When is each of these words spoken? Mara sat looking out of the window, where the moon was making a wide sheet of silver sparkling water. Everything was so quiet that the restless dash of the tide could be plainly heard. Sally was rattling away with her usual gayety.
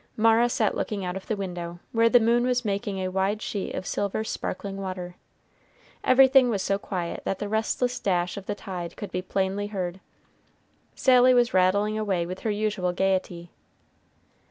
Mara 0.17 0.49
sat 0.49 0.73
looking 0.73 1.05
out 1.05 1.15
of 1.15 1.27
the 1.27 1.35
window, 1.35 1.77
where 1.91 2.09
the 2.09 2.19
moon 2.19 2.43
was 2.43 2.65
making 2.65 2.97
a 2.97 3.09
wide 3.11 3.39
sheet 3.39 3.75
of 3.75 3.85
silver 3.85 4.23
sparkling 4.23 4.77
water. 4.77 5.13
Everything 6.03 6.49
was 6.49 6.63
so 6.63 6.79
quiet 6.79 7.21
that 7.23 7.37
the 7.37 7.47
restless 7.47 7.99
dash 7.99 8.35
of 8.35 8.47
the 8.47 8.55
tide 8.55 8.97
could 8.97 9.11
be 9.11 9.21
plainly 9.21 9.67
heard. 9.67 9.99
Sally 10.95 11.35
was 11.35 11.53
rattling 11.53 11.99
away 11.99 12.25
with 12.25 12.39
her 12.39 12.49
usual 12.49 12.93
gayety. 12.93 13.51